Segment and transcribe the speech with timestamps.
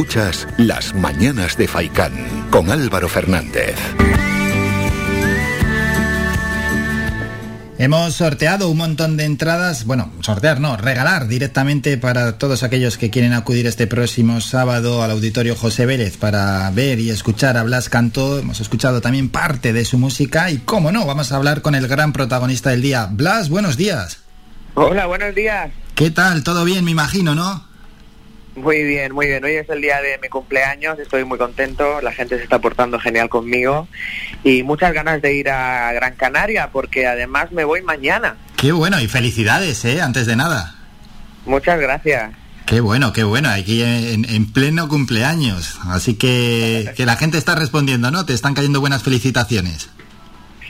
[0.00, 3.76] Escuchas Las Mañanas de Faicán con Álvaro Fernández.
[7.76, 13.10] Hemos sorteado un montón de entradas, bueno, sortear no, regalar directamente para todos aquellos que
[13.10, 17.90] quieren acudir este próximo sábado al Auditorio José Vélez para ver y escuchar a Blas
[17.90, 18.38] Cantó.
[18.38, 21.86] Hemos escuchado también parte de su música y, cómo no, vamos a hablar con el
[21.88, 23.06] gran protagonista del día.
[23.10, 24.20] Blas, buenos días.
[24.76, 25.70] Hola, buenos días.
[25.94, 26.42] ¿Qué tal?
[26.42, 27.69] ¿Todo bien, me imagino, no?
[28.56, 29.44] Muy bien, muy bien.
[29.44, 32.98] Hoy es el día de mi cumpleaños, estoy muy contento, la gente se está portando
[32.98, 33.86] genial conmigo
[34.42, 38.36] y muchas ganas de ir a Gran Canaria porque además me voy mañana.
[38.56, 40.00] Qué bueno y felicidades, ¿eh?
[40.02, 40.74] Antes de nada.
[41.46, 42.32] Muchas gracias.
[42.66, 45.78] Qué bueno, qué bueno, aquí en, en pleno cumpleaños.
[45.86, 48.26] Así que, que la gente está respondiendo, ¿no?
[48.26, 49.90] Te están cayendo buenas felicitaciones.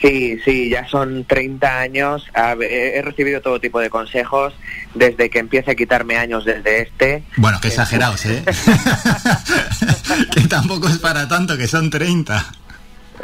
[0.01, 2.27] Sí, sí, ya son 30 años.
[2.59, 4.53] He recibido todo tipo de consejos
[4.95, 7.23] desde que empiece a quitarme años desde este.
[7.37, 8.43] Bueno, qué exagerados, ¿eh?
[10.33, 12.51] que tampoco es para tanto, que son 30.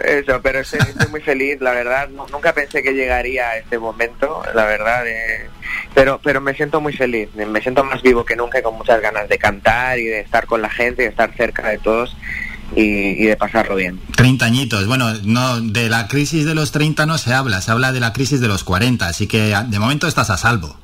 [0.04, 2.10] Eso, pero estoy, muy feliz, la verdad.
[2.10, 5.08] Nunca pensé que llegaría a este momento, la verdad.
[5.08, 5.50] Eh,
[5.96, 7.30] pero, pero me siento muy feliz.
[7.34, 10.46] Me siento más vivo que nunca, y con muchas ganas de cantar y de estar
[10.46, 12.16] con la gente y de estar cerca de todos
[12.76, 14.00] y, de pasarlo bien.
[14.16, 14.88] 30 añitos.
[14.88, 18.14] Bueno, no, de la crisis de los 30 no se habla, se habla de la
[18.14, 20.76] crisis de los 40, así que de momento estás a salvo.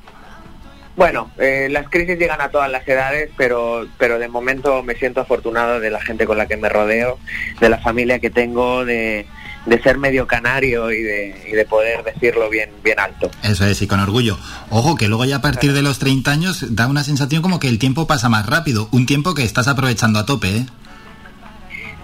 [0.96, 5.22] Bueno, eh, las crisis llegan a todas las edades, pero, pero de momento me siento
[5.22, 7.18] afortunado de la gente con la que me rodeo,
[7.60, 9.26] de la familia que tengo, de,
[9.66, 13.32] de ser medio canario y de, y de, poder decirlo bien, bien alto.
[13.42, 14.38] Eso es, y con orgullo.
[14.70, 17.70] Ojo, que luego ya a partir de los 30 años da una sensación como que
[17.70, 20.66] el tiempo pasa más rápido, un tiempo que estás aprovechando a tope, ¿eh?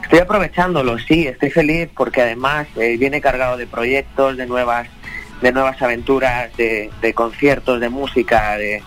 [0.09, 4.87] Estoy aprovechándolo, sí, estoy feliz porque además eh, viene cargado de proyectos, de nuevas,
[5.39, 8.81] de nuevas aventuras, de, conciertos, de música, de,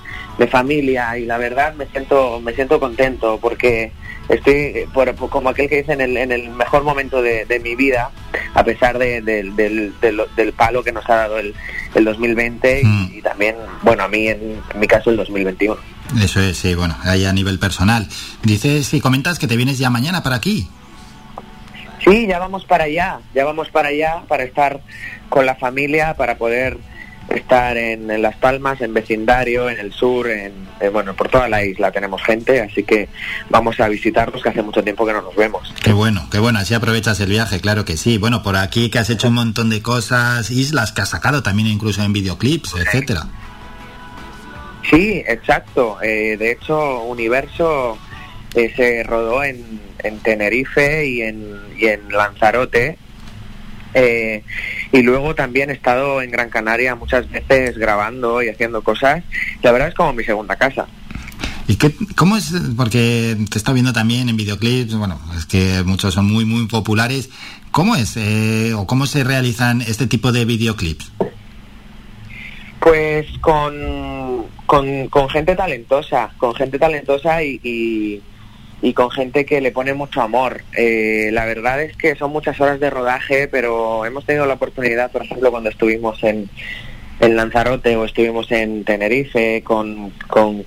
[0.50, 3.92] familia y la verdad me siento, me siento contento porque
[4.28, 8.10] estoy por, como aquel que dice en el, en el mejor momento de, mi vida
[8.54, 11.54] a pesar del, del, palo que nos ha dado el,
[11.94, 13.10] el 2020 mm.
[13.14, 15.78] y, también, bueno, a mí en, en mi caso el 2021.
[16.20, 18.08] Eso es, sí, bueno, ahí a nivel personal.
[18.42, 20.68] Dices y comentas que te vienes ya mañana para aquí.
[22.04, 24.80] Sí, ya vamos para allá, ya vamos para allá para estar
[25.28, 26.78] con la familia, para poder
[27.28, 31.64] estar en, Las Palmas, en vecindario, en el sur, en, eh, bueno, por toda la
[31.64, 33.08] isla tenemos gente, así que
[33.48, 35.72] vamos a visitarlos que hace mucho tiempo que no nos vemos.
[35.82, 38.18] Qué bueno, qué bueno, así aprovechas el viaje, claro que sí.
[38.18, 41.68] Bueno, por aquí que has hecho un montón de cosas, islas que has sacado también
[41.68, 43.22] incluso en videoclips, etcétera.
[44.90, 45.98] Sí, exacto.
[46.02, 47.96] Eh, de hecho, Universo
[48.54, 52.98] eh, se rodó en, en Tenerife y en, y en Lanzarote.
[53.94, 54.42] Eh,
[54.90, 59.22] y luego también he estado en Gran Canaria muchas veces grabando y haciendo cosas.
[59.62, 60.86] La verdad es como mi segunda casa.
[61.68, 62.52] ¿Y qué, cómo es?
[62.76, 67.30] Porque te está viendo también en videoclips, bueno, es que muchos son muy, muy populares.
[67.70, 71.12] ¿Cómo es eh, o cómo se realizan este tipo de videoclips?
[72.80, 78.20] Pues con, con, con gente talentosa, con gente talentosa y y
[78.92, 80.62] con gente que le pone mucho amor.
[80.76, 85.12] Eh, la verdad es que son muchas horas de rodaje, pero hemos tenido la oportunidad,
[85.12, 86.50] por ejemplo, cuando estuvimos en,
[87.20, 90.10] en Lanzarote o estuvimos en Tenerife con,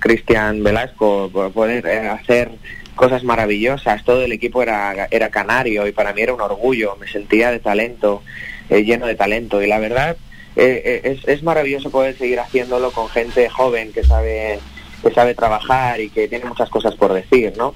[0.00, 2.52] Cristian Velasco, poder eh, hacer
[2.94, 4.02] cosas maravillosas.
[4.02, 6.96] Todo el equipo era, era canario y para mí era un orgullo.
[6.96, 8.22] Me sentía de talento,
[8.70, 9.62] eh, lleno de talento.
[9.62, 10.16] Y la verdad
[10.56, 14.58] es, es maravilloso poder seguir haciéndolo con gente joven que sabe
[15.02, 17.74] que sabe trabajar y que tiene muchas cosas por decir, ¿no?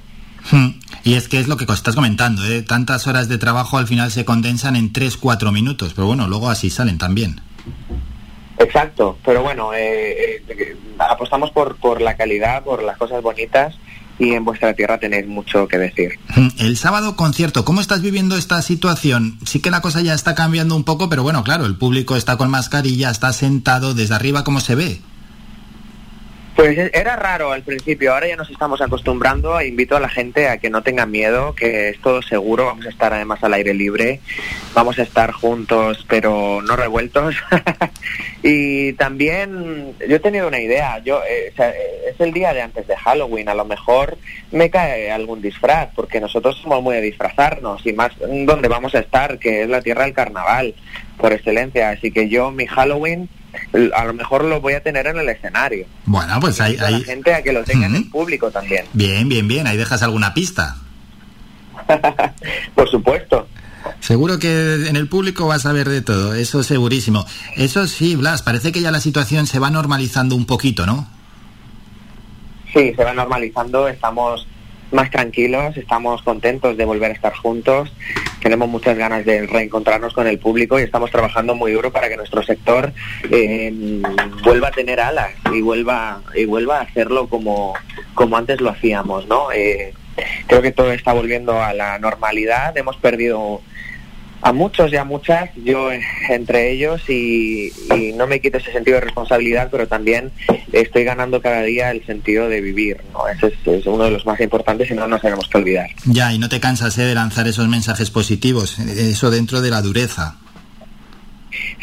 [0.50, 0.70] Hmm.
[1.02, 2.62] Y es que es lo que estás comentando, ¿eh?
[2.62, 6.68] tantas horas de trabajo al final se condensan en 3-4 minutos, pero bueno, luego así
[6.70, 7.40] salen también.
[8.58, 13.74] Exacto, pero bueno, eh, eh, apostamos por, por la calidad, por las cosas bonitas
[14.18, 16.18] y en vuestra tierra tenéis mucho que decir.
[16.36, 16.48] Hmm.
[16.58, 19.38] El sábado concierto, ¿cómo estás viviendo esta situación?
[19.46, 22.36] Sí que la cosa ya está cambiando un poco, pero bueno, claro, el público está
[22.36, 25.00] con mascarilla, está sentado desde arriba, ¿cómo se ve?
[26.60, 29.58] Pues era raro al principio, ahora ya nos estamos acostumbrando.
[29.58, 32.66] E invito a la gente a que no tenga miedo, que es todo seguro.
[32.66, 34.20] Vamos a estar además al aire libre,
[34.74, 37.34] vamos a estar juntos, pero no revueltos.
[38.42, 40.98] y también yo he tenido una idea.
[40.98, 41.50] Yo eh,
[42.10, 44.18] es el día de antes de Halloween, a lo mejor
[44.52, 48.98] me cae algún disfraz, porque nosotros somos muy de disfrazarnos y más donde vamos a
[48.98, 50.74] estar, que es la tierra del carnaval
[51.16, 51.88] por excelencia.
[51.88, 53.30] Así que yo mi Halloween
[53.94, 55.86] a lo mejor lo voy a tener en el escenario.
[56.06, 57.02] Bueno, pues hay, hay...
[57.02, 58.84] gente a que lo tenga en el público también.
[58.92, 59.66] Bien, bien, bien.
[59.66, 60.76] Ahí dejas alguna pista.
[62.74, 63.48] Por supuesto.
[64.00, 67.24] Seguro que en el público vas a ver de todo, eso segurísimo.
[67.56, 71.08] Eso sí, Blas, parece que ya la situación se va normalizando un poquito, ¿no?
[72.72, 73.88] Sí, se va normalizando.
[73.88, 74.46] Estamos
[74.92, 77.92] más tranquilos, estamos contentos de volver a estar juntos,
[78.40, 82.16] tenemos muchas ganas de reencontrarnos con el público y estamos trabajando muy duro para que
[82.16, 82.92] nuestro sector
[83.30, 84.02] eh,
[84.42, 87.74] vuelva a tener alas y vuelva y vuelva a hacerlo como,
[88.14, 89.52] como antes lo hacíamos, ¿no?
[89.52, 89.92] Eh,
[90.46, 93.60] creo que todo está volviendo a la normalidad, hemos perdido
[94.42, 95.90] a muchos y a muchas, yo
[96.28, 97.70] entre ellos, y,
[98.14, 100.30] no me quito ese sentido de responsabilidad, pero también
[100.72, 103.28] estoy ganando cada día el sentido de vivir, ¿no?
[103.28, 105.90] Ese es, uno de los más importantes y no nos tenemos que olvidar.
[106.06, 107.04] Ya, y no te cansas ¿eh?
[107.04, 110.36] de lanzar esos mensajes positivos, eso dentro de la dureza.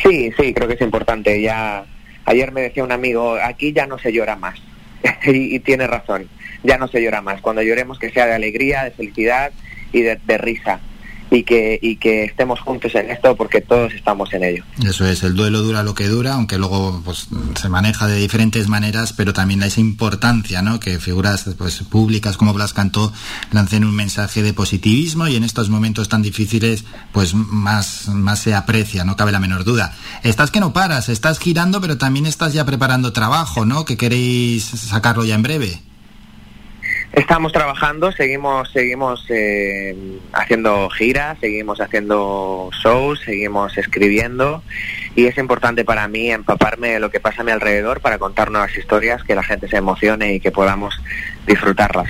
[0.02, 1.42] Sí, sí, creo que es importante.
[1.42, 1.86] Ya
[2.26, 4.60] ayer me decía un amigo, aquí ya no se llora más.
[5.26, 6.28] y, tiene razón,
[6.64, 7.42] ya no se llora más.
[7.42, 9.52] Cuando lloremos que sea de alegría, de felicidad
[9.92, 10.80] y de risa
[11.32, 14.64] y que, y que estemos juntos en esto porque todos estamos en ello.
[14.86, 17.28] Eso es, el duelo dura lo que dura, aunque luego pues,
[17.60, 20.80] se maneja de diferentes maneras, pero también esa importancia, ¿no?
[20.80, 23.12] Que figuras pues, públicas como Blas Cantó
[23.52, 28.54] lancen un mensaje de positivismo y en estos momentos tan difíciles pues más, más se
[28.54, 29.96] aprecia, no cabe la menor duda.
[30.24, 33.86] Estás que no paras, estás girando, pero también estás ya preparando trabajo, ¿no?
[33.86, 35.87] Que queréis sacarlo ya en breve.
[37.18, 44.62] Estamos trabajando, seguimos, seguimos eh, haciendo giras, seguimos haciendo shows, seguimos escribiendo
[45.16, 48.52] y es importante para mí empaparme de lo que pasa a mi alrededor para contar
[48.52, 50.94] nuevas historias, que la gente se emocione y que podamos
[51.48, 52.08] disfrutarlas.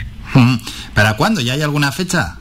[0.94, 1.39] ¿Para cuándo?
[1.39, 2.36] ¿Ya hay alguna fecha?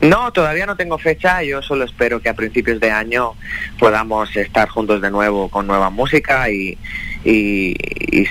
[0.00, 1.44] No, todavía no tengo fecha.
[1.44, 3.34] Yo solo espero que a principios de año
[3.78, 6.76] podamos estar juntos de nuevo con nueva música y,
[7.24, 7.74] y,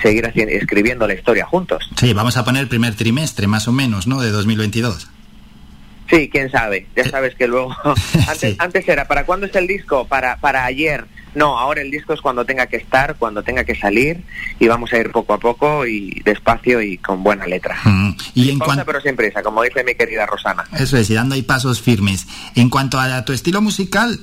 [0.02, 1.90] seguir escribiendo la historia juntos.
[1.98, 4.20] Sí, vamos a poner el primer trimestre más o menos, ¿no?
[4.20, 5.08] De 2022.
[6.08, 6.86] Sí, quién sabe.
[6.96, 7.74] Ya sabes que luego...
[8.28, 10.06] antes, antes era, ¿para cuándo es el disco?
[10.06, 11.04] Para, para ayer.
[11.34, 14.24] No, ahora el disco es cuando tenga que estar, cuando tenga que salir
[14.58, 17.78] y vamos a ir poco a poco y despacio y con buena letra.
[17.84, 18.16] Mm.
[18.34, 20.64] Y en cuanto pero sin prisa, como dice mi querida Rosana.
[20.78, 22.26] Eso es, y dando ahí pasos firmes.
[22.54, 24.20] En cuanto a tu estilo musical,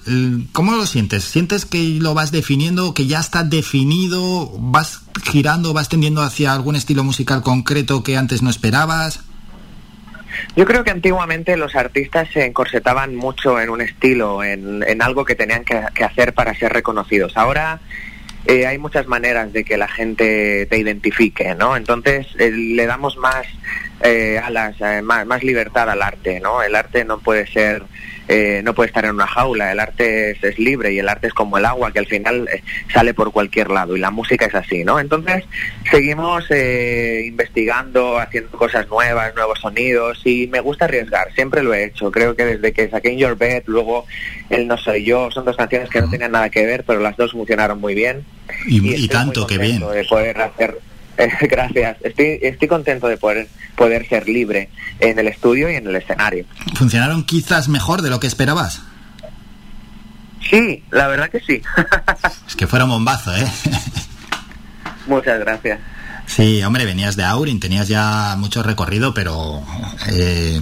[0.51, 1.23] ¿cómo lo sientes?
[1.23, 6.75] ¿Sientes que lo vas definiendo, que ya está definido, vas girando, vas tendiendo hacia algún
[6.75, 9.21] estilo musical concreto que antes no esperabas?
[10.55, 15.35] Yo creo que antiguamente los artistas se encorsetaban mucho en un estilo, en, algo que
[15.35, 17.37] tenían que, hacer para ser reconocidos.
[17.37, 17.79] Ahora
[18.45, 21.75] eh, hay muchas maneras de que la gente te identifique, ¿no?
[21.75, 23.45] Entonces eh, le damos más
[24.01, 26.61] eh, alas, más, más libertad al arte, ¿no?
[26.61, 27.83] El arte no puede ser
[28.29, 31.33] eh, no puede estar en una jaula, el arte es, libre y el arte es
[31.33, 32.61] como el agua que al final eh,
[32.91, 34.99] sale por cualquier lado y la música es así, ¿no?
[34.99, 35.45] Entonces
[35.89, 41.85] seguimos eh, investigando, haciendo cosas nuevas, nuevos sonidos y me gusta arriesgar, siempre lo he
[41.85, 44.05] hecho, creo que desde que saqué In Your Bed, luego
[44.49, 47.15] El No Soy Yo, son dos canciones que no tenían nada que ver, pero las
[47.15, 48.25] dos funcionaron muy bien.
[48.65, 49.79] Y, tanto que bien.
[49.79, 50.79] De poder hacer
[51.41, 51.97] Gracias.
[52.03, 54.69] Estoy, estoy contento de poder, poder ser libre
[54.99, 56.45] en el estudio y en el escenario.
[56.75, 58.81] ¿Funcionaron quizás mejor de lo que esperabas?
[60.49, 61.61] Sí, la verdad que sí.
[62.47, 63.45] es que fuera un bombazo, ¿eh?
[65.07, 65.79] Muchas gracias.
[66.25, 69.63] Sí, hombre, venías de Aurin, tenías ya mucho recorrido, pero
[70.11, 70.59] eh,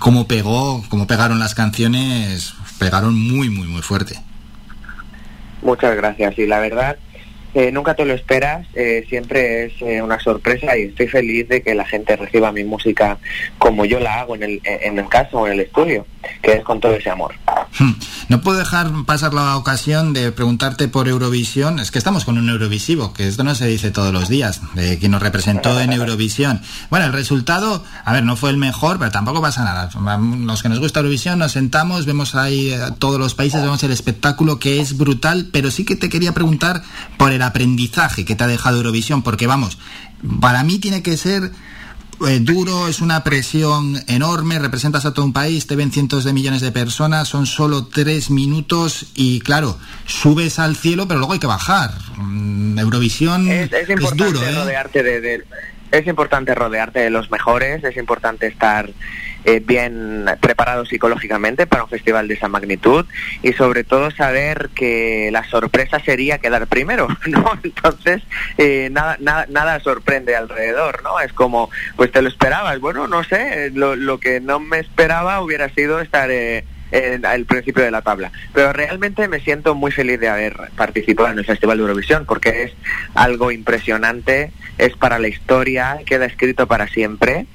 [0.00, 4.20] cómo pegó, cómo pegaron las canciones, pegaron muy, muy, muy fuerte.
[5.62, 6.36] Muchas gracias.
[6.38, 6.96] Y la verdad
[7.58, 11.60] eh, nunca te lo esperas, eh, siempre es eh, una sorpresa y estoy feliz de
[11.60, 13.18] que la gente reciba mi música
[13.58, 16.06] como yo la hago en el, en el caso, en el estudio,
[16.40, 17.34] que es con todo ese amor.
[17.76, 17.94] Hmm.
[18.28, 21.80] No puedo dejar pasar la ocasión de preguntarte por Eurovisión.
[21.80, 24.98] Es que estamos con un Eurovisivo, que esto no se dice todos los días, de
[24.98, 26.60] quien nos representó en Eurovisión.
[26.90, 29.88] Bueno, el resultado, a ver, no fue el mejor, pero tampoco pasa nada.
[30.44, 34.58] Los que nos gusta Eurovisión nos sentamos, vemos ahí todos los países, vemos el espectáculo
[34.58, 36.82] que es brutal, pero sí que te quería preguntar
[37.16, 39.78] por el aprendizaje que te ha dejado Eurovisión, porque vamos,
[40.40, 41.52] para mí tiene que ser
[42.26, 46.32] eh, duro, es una presión enorme, representas a todo un país, te ven cientos de
[46.32, 51.38] millones de personas, son solo tres minutos y claro, subes al cielo, pero luego hay
[51.38, 51.94] que bajar.
[52.16, 53.70] Mm, Eurovisión es,
[54.16, 54.52] duro, ¿eh?
[54.52, 55.44] rodearte de,
[55.90, 58.90] es importante rodearte de los mejores, es importante estar
[59.44, 63.06] eh, bien preparado psicológicamente para un festival de esa magnitud
[63.42, 67.52] y sobre todo saber que la sorpresa sería quedar primero, ¿no?
[67.62, 68.22] Entonces,
[68.58, 71.20] eh, nada, nada, nada sorprende alrededor, ¿no?
[71.20, 75.40] Es como, pues te lo esperabas, bueno, no sé, lo, lo que no me esperaba
[75.40, 76.30] hubiera sido estar...
[76.30, 78.32] Eh, en el principio de la tabla.
[78.52, 82.64] Pero realmente me siento muy feliz de haber participado en el Festival de Eurovisión porque
[82.64, 82.72] es
[83.14, 87.46] algo impresionante, es para la historia, queda escrito para siempre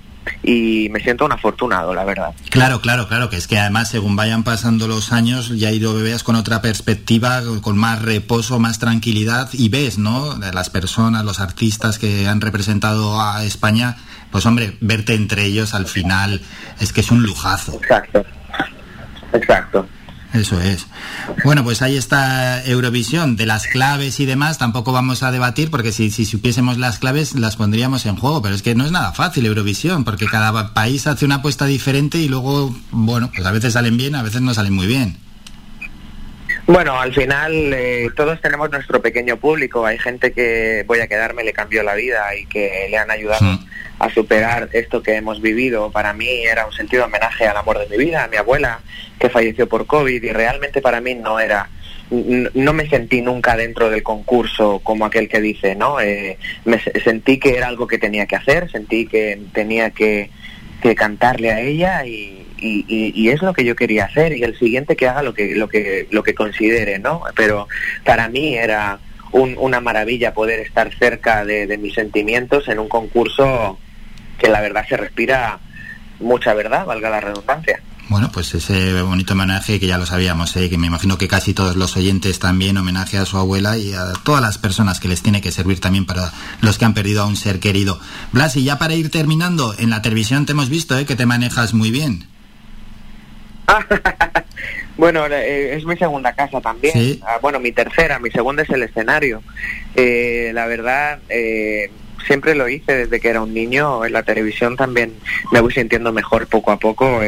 [0.42, 2.34] y me siento un afortunado, la verdad.
[2.50, 6.24] Claro, claro, claro, que es que además según vayan pasando los años ya lo veas
[6.24, 10.38] con otra perspectiva, con más reposo, más tranquilidad y ves, ¿no?
[10.54, 13.98] Las personas, los artistas que han representado a España
[14.34, 16.42] pues hombre, verte entre ellos al final
[16.80, 17.76] es que es un lujazo.
[17.76, 18.26] Exacto,
[19.34, 19.88] exacto.
[20.34, 20.88] Eso es.
[21.44, 23.36] Bueno, pues ahí está Eurovisión.
[23.36, 27.36] De las claves y demás tampoco vamos a debatir porque si, si supiésemos las claves
[27.36, 28.42] las pondríamos en juego.
[28.42, 32.18] Pero es que no es nada fácil Eurovisión porque cada país hace una apuesta diferente
[32.18, 35.18] y luego, bueno, pues a veces salen bien, a veces no salen muy bien.
[36.66, 39.86] Bueno, al final eh, todos tenemos nuestro pequeño público.
[39.86, 43.60] Hay gente que voy a quedarme le cambió la vida y que le han ayudado
[44.04, 45.90] a superar esto que hemos vivido.
[45.90, 48.82] Para mí era un sentido homenaje al amor de mi vida, a mi abuela
[49.18, 51.70] que falleció por COVID y realmente para mí no era
[52.10, 56.00] no me sentí nunca dentro del concurso como aquel que dice, ¿no?
[56.00, 60.30] Eh, me sentí que era algo que tenía que hacer, sentí que tenía que,
[60.82, 64.96] que cantarle a ella y, y, es lo que yo quería hacer y el siguiente
[64.96, 67.68] que haga lo que lo que lo que considere no pero
[68.06, 69.00] para mí era
[69.34, 73.80] una maravilla poder estar cerca de, mis sentimientos en un concurso
[74.44, 75.58] que la verdad se respira
[76.20, 80.70] mucha verdad valga la redundancia bueno, pues ese bonito homenaje que ya lo sabíamos, ¿eh?
[80.70, 84.12] que me imagino que casi todos los oyentes también homenaje a su abuela y a
[84.26, 86.32] todas las personas que les tiene que servir también para
[86.62, 88.00] los que han perdido a un ser querido.
[88.34, 91.06] Blas, y ya para ir terminando, en la televisión te hemos visto ¿eh?
[91.06, 92.28] que te manejas muy bien.
[94.98, 97.20] bueno, eh, es mi segunda casa también.
[97.26, 99.42] Ah, bueno, mi tercera, mi segunda es el escenario.
[99.96, 101.90] Eh, la verdad, eh,
[102.26, 104.06] siempre lo hice desde que era un niño.
[104.06, 105.14] En la televisión también
[105.52, 107.22] me voy sintiendo mejor poco a poco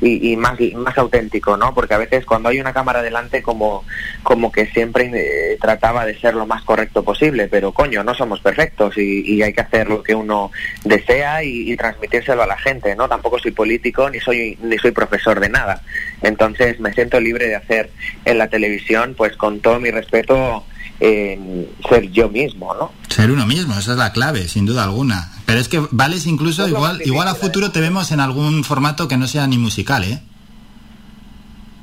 [0.00, 1.72] y, más, más auténtico, ¿no?
[1.74, 3.84] Porque a veces cuando hay una cámara delante como,
[4.22, 8.40] como que siempre eh, trataba de ser lo más correcto posible, pero coño, no somos
[8.40, 10.50] perfectos y, hay que hacer lo que uno
[10.84, 13.08] desea y, transmitírselo a la gente, ¿no?
[13.08, 15.82] Tampoco soy político ni soy, ni soy profesor de nada.
[16.22, 17.90] Entonces me siento libre de hacer
[18.24, 20.64] en la televisión, pues con todo mi respeto,
[20.98, 22.92] ser yo mismo, ¿no?
[23.08, 25.30] Ser uno mismo, esa es la clave, sin duda alguna.
[25.46, 29.16] Pero es que vales incluso, igual, igual a futuro te vemos en algún formato que
[29.16, 30.20] no sea ni musical, ¿eh?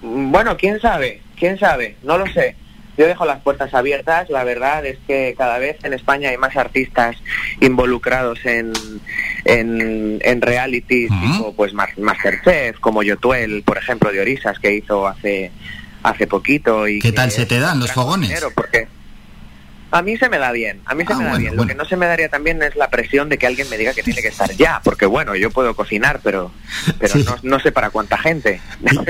[0.02, 2.56] Bueno, quién sabe, quién sabe, no lo sé.
[2.98, 6.58] Yo dejo las puertas abiertas, la verdad es que cada vez en España hay más
[6.58, 7.16] artistas
[7.62, 8.74] involucrados en,
[9.46, 15.52] en, en reality, tipo pues Masterchef, como Yotuel, por ejemplo, de Orisas, que hizo hace
[16.04, 16.88] hace poquito.
[16.88, 18.44] y ¿Qué tal se te dan los fogones?
[18.56, 18.88] Porque
[19.92, 21.56] a mí se me da bien, a mí se ah, me da bien.
[21.56, 23.94] Lo que no se me daría también es la presión de que alguien me diga
[23.94, 26.52] que tiene que estar ya, porque bueno, yo puedo cocinar, pero
[27.00, 28.62] pero no, sé para cuánta gente.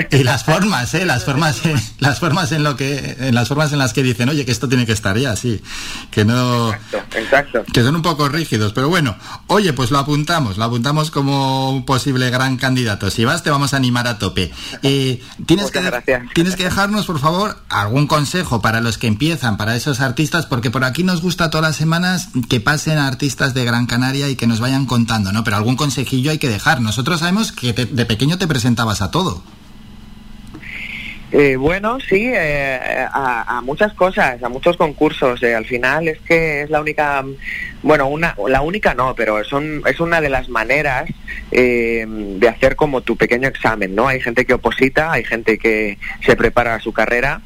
[0.09, 1.05] Y, las formas, ¿eh?
[1.05, 1.61] Las formas,
[1.99, 4.67] las formas en lo que, en las formas en las que dicen, oye, que esto
[4.67, 5.61] tiene que estar ya, sí,
[6.09, 7.63] que no, exacto, exacto.
[7.71, 9.15] que son un poco rígidos, pero bueno,
[9.47, 13.11] oye, pues lo apuntamos, lo apuntamos como un posible gran candidato.
[13.11, 14.51] Si vas, te vamos a animar a tope.
[14.83, 15.81] Eh, tienes que,
[16.33, 20.70] tienes que dejarnos, por favor, algún consejo para los que empiezan, para esos artistas, porque
[20.71, 24.47] por aquí nos gusta todas las semanas que pasen artistas de Gran Canaria y que
[24.47, 25.43] nos vayan contando, ¿no?
[25.43, 26.81] Pero algún consejillo hay que dejar.
[26.81, 29.43] Nosotros sabemos que de pequeño te presentabas a todo.
[31.31, 35.41] Eh, bueno, sí, eh, a, muchas cosas, a muchos concursos.
[35.43, 37.23] Eh, al final es que es la única,
[37.83, 41.09] bueno, una, la única no, pero es una de las maneras
[41.51, 44.07] de hacer como tu pequeño examen, ¿no?
[44.07, 47.41] Hay gente que oposita, hay gente que se prepara a su carrera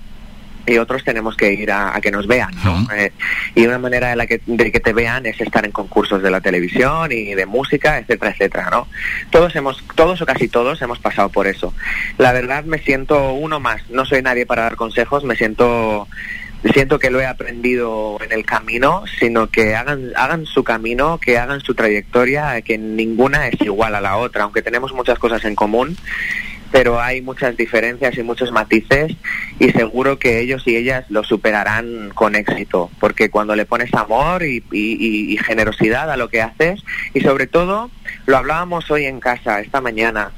[0.65, 2.51] y otros tenemos que ir a, que nos vean.
[2.63, 2.87] ¿no?
[2.93, 3.11] Eh,
[3.53, 6.31] y una manera de, la que, de que te vean es estar en concursos de
[6.31, 8.69] la televisión y de música, etcétera, etcétera.
[8.71, 8.87] ¿no?
[9.29, 11.73] Todos, hemos, todos o casi todos hemos pasado por eso.
[12.17, 13.89] La verdad me siento uno más.
[13.89, 16.07] No soy nadie para dar consejos, me siento
[16.73, 21.37] siento que lo he aprendido en el camino, sino que hagan, hagan su camino, que
[21.37, 25.55] hagan su trayectoria, que ninguna es igual a la otra, aunque tenemos muchas cosas en
[25.55, 25.95] común
[26.75, 29.15] pero hay muchas diferencias y muchos matices
[29.59, 34.43] y seguro que ellos y ellas lo superarán con éxito, porque cuando le pones amor
[34.43, 37.91] y, generosidad a lo que haces y sobre todo,
[38.25, 40.31] lo hablábamos hoy en casa, esta mañana,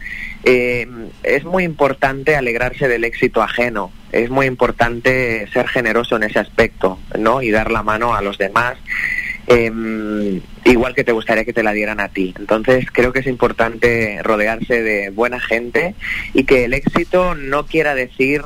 [0.44, 0.88] eh,
[1.24, 7.00] es muy importante alegrarse del éxito ajeno, es muy importante ser generoso en ese aspecto,
[7.18, 7.42] ¿no?
[7.42, 8.78] Y dar la mano a los demás
[9.48, 12.34] eh, igual que te gustaría que te la dieran a ti.
[12.38, 15.96] Entonces creo que es importante rodearse de buena gente
[16.34, 18.42] y que el éxito no quiera decir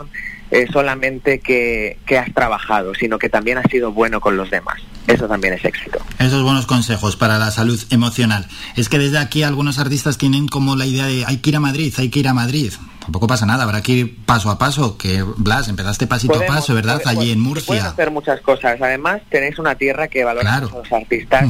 [0.52, 4.82] eh, solamente que, que, has trabajado, sino que también has sido bueno con los demás.
[5.08, 6.00] Eso también es éxito.
[6.20, 8.48] Esos buenos consejos para la salud emocional.
[8.76, 11.60] Es que desde aquí algunos artistas tienen como la idea de hay que ir a
[11.60, 14.98] Madrid, hay que ir a Madrid tampoco pasa nada, habrá que ir paso a paso,
[14.98, 17.02] que Blas, empezaste pasito a paso, ¿verdad?
[17.06, 17.68] Allí en Murcia.
[17.68, 21.50] Puedes hacer muchas cosas, además tenéis una tierra que valora a los artistas,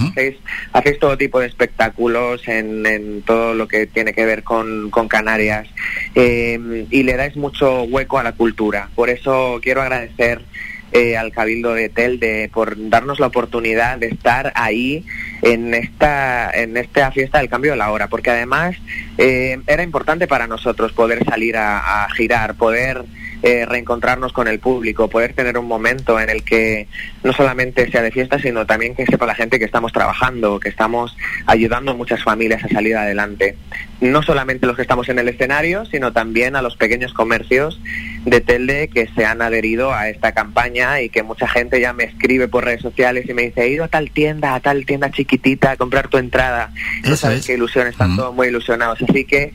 [0.74, 5.68] hacéis, todo tipo de espectáculos en, todo lo que tiene que ver con, Canarias
[6.16, 10.46] eh, y le dais mucho hueco a la cultura, por eso quiero agradecer
[10.94, 15.06] eh, al Cabildo de Telde por darnos la oportunidad de estar ahí
[15.42, 18.76] en esta, en esta fiesta del cambio de la hora, porque además
[19.18, 23.04] eh, era importante para nosotros poder salir a, a girar, poder
[23.44, 26.88] eh, reencontrarnos con el público, poder tener un momento en el que
[27.24, 30.70] no solamente sea de fiesta, sino también que sepa la gente que estamos trabajando, que
[30.70, 31.18] estamos
[31.48, 33.58] ayudando a muchas familias a salir adelante.
[34.00, 37.82] No solamente los que estamos en el escenario, sino también a los pequeños comercios
[38.26, 42.04] de Telde que se han adherido a esta campaña y que mucha gente ya me
[42.04, 45.12] escribe por redes sociales y me dice, he ido a tal tienda, a tal tienda
[45.12, 46.72] chiquitita a comprar tu entrada.
[47.04, 49.02] No sabes qué ilusión, están todos muy ilusionados.
[49.02, 49.54] Así que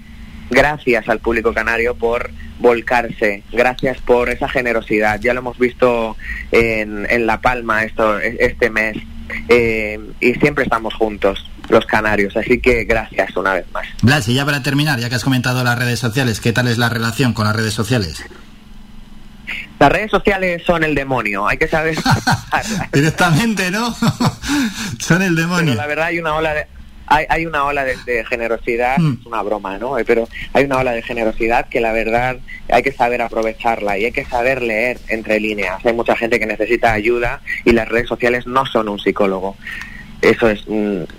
[0.51, 5.21] gracias al público canario por volcarse, gracias por esa generosidad.
[5.21, 6.17] Ya lo hemos visto
[6.53, 8.97] en, en La Palma esto, este mes
[9.49, 13.87] eh, y siempre estamos juntos los canarios, así que gracias una vez más.
[14.03, 16.79] Blas, y ya para terminar, ya que has comentado las redes sociales, ¿qué tal es
[16.79, 18.25] la relación con las redes sociales?
[19.79, 21.97] Las redes sociales son el demonio, hay que saber.
[22.93, 23.95] Directamente, ¿no?
[24.99, 25.73] son el demonio.
[25.73, 26.67] Pero la verdad hay una ola de,
[27.07, 29.19] hay, hay una ola de, generosidad, mm.
[29.21, 29.97] es una broma, ¿no?
[30.07, 32.37] Pero hay una ola de generosidad que la verdad
[32.69, 35.85] hay que saber aprovecharla y hay que saber leer entre líneas.
[35.85, 39.57] Hay mucha gente que necesita ayuda y las redes sociales no son un psicólogo
[40.23, 40.65] eso es...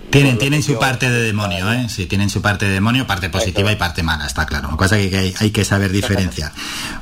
[0.09, 1.87] tienen tienen su parte de demonio, ¿eh?
[1.89, 4.75] Sí, tienen su parte de demonio, parte positiva y parte mala, está claro.
[4.77, 6.53] Cosa que, hay, que saber diferenciar.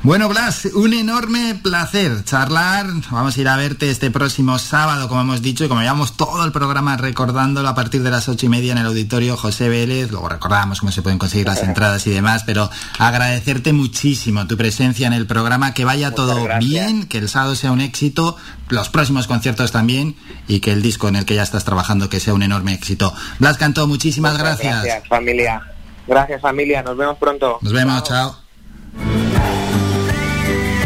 [0.02, 2.86] bueno, Blas, un enorme placer charlar.
[3.10, 6.44] Vamos a ir a verte este próximo sábado, como hemos dicho, y como llevamos todo
[6.44, 10.10] el programa recordándolo a partir de las ocho y media en el auditorio José Vélez.
[10.10, 15.06] Luego recordamos cómo se pueden conseguir las entradas y demás, pero agradecerte muchísimo tu presencia
[15.06, 18.36] en el programa, que vaya todo bien, que el sábado sea un éxito,
[18.68, 20.16] los próximos conciertos también,
[20.48, 22.95] y que el disco en el que ya estás trabajando que sea un enorme éxito.
[23.38, 24.82] Blas Cantó, muchísimas gracias.
[24.82, 25.62] Gracias, familia.
[26.06, 26.82] Gracias, familia.
[26.82, 27.58] Nos vemos pronto.
[27.60, 28.36] Nos vemos, chao.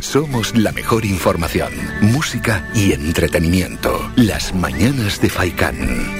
[0.01, 4.11] Somos la mejor información, música y entretenimiento.
[4.17, 6.20] Las mañanas de Faikán.